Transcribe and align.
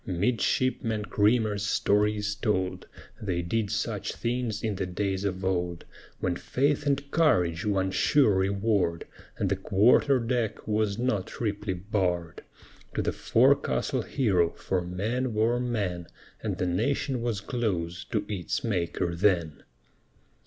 Midshipman 0.03 1.05
Creamer's 1.05 1.63
story 1.63 2.17
is 2.17 2.33
told 2.33 2.87
They 3.21 3.43
did 3.43 3.69
such 3.69 4.13
things 4.15 4.63
in 4.63 4.73
the 4.73 4.87
days 4.87 5.23
of 5.25 5.45
old, 5.45 5.85
When 6.19 6.35
faith 6.37 6.87
and 6.87 7.11
courage 7.11 7.67
won 7.67 7.91
sure 7.91 8.33
reward, 8.33 9.05
And 9.37 9.47
the 9.47 9.55
quarter 9.55 10.17
deck 10.19 10.67
was 10.67 10.97
not 10.97 11.27
triply 11.27 11.75
barred, 11.75 12.41
To 12.95 13.03
the 13.03 13.13
forecastle 13.13 14.01
hero; 14.01 14.49
for 14.53 14.81
men 14.81 15.35
were 15.35 15.59
men, 15.59 16.07
And 16.41 16.57
the 16.57 16.65
Nation 16.65 17.21
was 17.21 17.39
close 17.39 18.03
to 18.05 18.25
its 18.27 18.63
Maker 18.63 19.13
then. 19.15 19.61